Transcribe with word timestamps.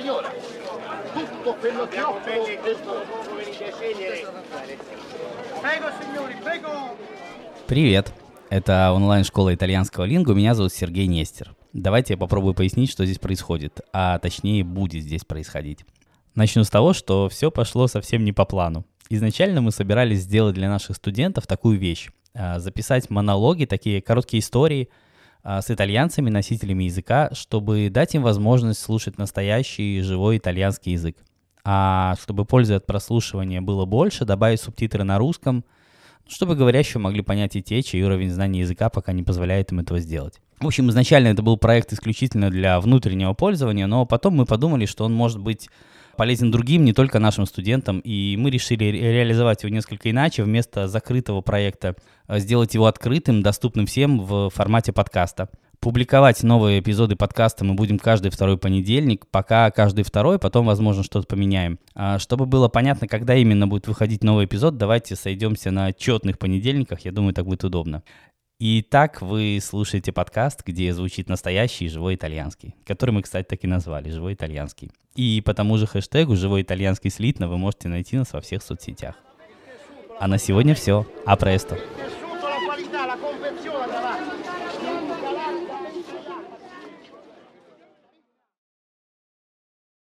signora. 0.00 0.32
Tutto 1.12 1.54
quello 1.54 1.86
che 1.88 2.02
offro 2.02 2.32
è. 2.32 2.58
Prego, 5.60 5.88
signori, 6.00 6.34
prego. 6.42 6.96
Привет! 7.66 8.12
Это 8.48 8.92
онлайн-школа 8.92 9.54
итальянского 9.54 10.04
лингу. 10.04 10.34
Меня 10.34 10.54
зовут 10.54 10.72
Сергей 10.72 11.06
Нестер. 11.06 11.54
Давайте 11.72 12.14
я 12.14 12.18
попробую 12.18 12.54
пояснить, 12.54 12.90
что 12.90 13.04
здесь 13.04 13.18
происходит, 13.18 13.80
а 13.92 14.18
точнее 14.18 14.64
будет 14.64 15.04
здесь 15.04 15.24
происходить. 15.24 15.84
Начну 16.34 16.64
с 16.64 16.70
того, 16.70 16.92
что 16.92 17.28
все 17.28 17.50
пошло 17.50 17.86
совсем 17.86 18.24
не 18.24 18.32
по 18.32 18.44
плану. 18.44 18.84
Изначально 19.08 19.60
мы 19.60 19.70
собирались 19.70 20.20
сделать 20.20 20.54
для 20.54 20.68
наших 20.68 20.96
студентов 20.96 21.46
такую 21.46 21.78
вещь. 21.78 22.10
а, 22.34 22.58
Записать 22.58 23.10
монологи, 23.10 23.66
такие 23.66 24.00
короткие 24.02 24.40
истории 24.40 24.88
с 25.44 25.70
итальянцами, 25.70 26.30
носителями 26.30 26.84
языка, 26.84 27.30
чтобы 27.32 27.88
дать 27.90 28.14
им 28.14 28.22
возможность 28.22 28.80
слушать 28.80 29.18
настоящий 29.18 30.00
живой 30.02 30.38
итальянский 30.38 30.92
язык. 30.92 31.16
А 31.64 32.14
чтобы 32.20 32.44
пользы 32.44 32.74
от 32.74 32.86
прослушивания 32.86 33.60
было 33.60 33.84
больше, 33.84 34.24
добавить 34.24 34.60
субтитры 34.60 35.04
на 35.04 35.18
русском, 35.18 35.64
чтобы 36.28 36.54
говорящие 36.56 37.00
могли 37.00 37.22
понять 37.22 37.56
и 37.56 37.62
те, 37.62 37.82
чей 37.82 38.02
уровень 38.02 38.30
знания 38.30 38.60
языка 38.60 38.88
пока 38.88 39.12
не 39.12 39.22
позволяет 39.22 39.72
им 39.72 39.80
этого 39.80 40.00
сделать. 40.00 40.40
В 40.60 40.66
общем, 40.66 40.90
изначально 40.90 41.28
это 41.28 41.42
был 41.42 41.56
проект 41.56 41.92
исключительно 41.92 42.50
для 42.50 42.80
внутреннего 42.80 43.32
пользования, 43.32 43.86
но 43.86 44.04
потом 44.06 44.36
мы 44.36 44.44
подумали, 44.44 44.86
что 44.86 45.04
он 45.04 45.14
может 45.14 45.38
быть 45.38 45.68
полезен 46.20 46.50
другим, 46.50 46.84
не 46.84 46.92
только 46.92 47.18
нашим 47.18 47.46
студентам, 47.46 48.00
и 48.00 48.36
мы 48.36 48.50
решили 48.50 48.84
ре- 48.84 49.00
реализовать 49.10 49.62
его 49.62 49.74
несколько 49.74 50.10
иначе, 50.10 50.42
вместо 50.42 50.86
закрытого 50.86 51.40
проекта 51.40 51.96
э, 52.28 52.38
сделать 52.40 52.74
его 52.74 52.84
открытым, 52.84 53.42
доступным 53.42 53.86
всем 53.86 54.20
в 54.20 54.50
формате 54.50 54.92
подкаста. 54.92 55.48
Публиковать 55.80 56.42
новые 56.42 56.80
эпизоды 56.80 57.16
подкаста 57.16 57.64
мы 57.64 57.72
будем 57.72 57.98
каждый 57.98 58.30
второй 58.30 58.58
понедельник, 58.58 59.28
пока 59.30 59.70
каждый 59.70 60.04
второй, 60.04 60.38
потом, 60.38 60.66
возможно, 60.66 61.02
что-то 61.02 61.26
поменяем. 61.26 61.78
А 61.94 62.18
чтобы 62.18 62.44
было 62.44 62.68
понятно, 62.68 63.08
когда 63.08 63.34
именно 63.34 63.66
будет 63.66 63.88
выходить 63.88 64.22
новый 64.22 64.44
эпизод, 64.44 64.76
давайте 64.76 65.16
сойдемся 65.16 65.70
на 65.70 65.94
четных 65.94 66.38
понедельниках, 66.38 67.00
я 67.06 67.12
думаю, 67.12 67.32
так 67.32 67.46
будет 67.46 67.64
удобно. 67.64 68.02
Итак, 68.62 69.22
вы 69.22 69.58
слушаете 69.62 70.12
подкаст, 70.12 70.62
где 70.66 70.92
звучит 70.92 71.30
настоящий 71.30 71.88
живой 71.88 72.16
итальянский, 72.16 72.74
который 72.86 73.12
мы, 73.12 73.22
кстати, 73.22 73.46
так 73.46 73.64
и 73.64 73.66
назвали 73.66 74.10
«Живой 74.10 74.34
итальянский». 74.34 74.90
И 75.14 75.42
по 75.42 75.54
тому 75.54 75.78
же 75.78 75.86
хэштегу 75.86 76.36
«Живой 76.36 76.60
итальянский 76.60 77.08
слитно» 77.08 77.48
вы 77.48 77.56
можете 77.56 77.88
найти 77.88 78.18
нас 78.18 78.34
во 78.34 78.42
всех 78.42 78.62
соцсетях. 78.62 79.14
А 80.18 80.28
на 80.28 80.36
сегодня 80.36 80.74
все. 80.74 81.06
А 81.24 81.36
престо. 81.36 81.78